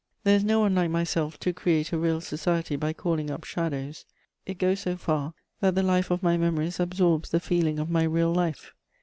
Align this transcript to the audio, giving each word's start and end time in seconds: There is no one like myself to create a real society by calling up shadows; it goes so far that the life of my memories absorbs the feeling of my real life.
There 0.23 0.35
is 0.35 0.43
no 0.43 0.61
one 0.61 0.73
like 0.73 0.89
myself 0.89 1.39
to 1.41 1.53
create 1.53 1.91
a 1.91 1.97
real 1.99 2.21
society 2.21 2.75
by 2.75 2.91
calling 2.91 3.29
up 3.29 3.43
shadows; 3.43 4.03
it 4.47 4.57
goes 4.57 4.79
so 4.79 4.95
far 4.97 5.35
that 5.59 5.75
the 5.75 5.83
life 5.83 6.09
of 6.09 6.23
my 6.23 6.37
memories 6.37 6.79
absorbs 6.79 7.29
the 7.29 7.39
feeling 7.39 7.77
of 7.77 7.87
my 7.87 8.01
real 8.05 8.33
life. 8.33 8.73